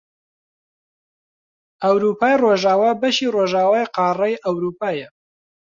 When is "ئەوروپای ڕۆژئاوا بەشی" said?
1.83-3.33